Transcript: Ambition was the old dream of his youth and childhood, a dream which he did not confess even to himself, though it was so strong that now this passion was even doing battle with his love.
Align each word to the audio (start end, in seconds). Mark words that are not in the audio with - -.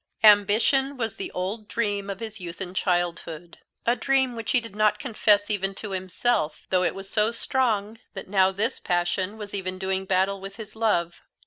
Ambition 0.23 0.97
was 0.97 1.15
the 1.17 1.31
old 1.31 1.67
dream 1.67 2.09
of 2.09 2.19
his 2.21 2.39
youth 2.39 2.59
and 2.59 2.75
childhood, 2.75 3.59
a 3.85 3.95
dream 3.95 4.35
which 4.35 4.49
he 4.49 4.59
did 4.59 4.75
not 4.75 4.97
confess 4.97 5.47
even 5.51 5.75
to 5.75 5.91
himself, 5.91 6.63
though 6.71 6.81
it 6.81 6.95
was 6.95 7.07
so 7.07 7.29
strong 7.29 7.99
that 8.15 8.27
now 8.27 8.51
this 8.51 8.79
passion 8.79 9.37
was 9.37 9.53
even 9.53 9.77
doing 9.77 10.05
battle 10.05 10.41
with 10.41 10.55
his 10.55 10.75
love. 10.75 11.21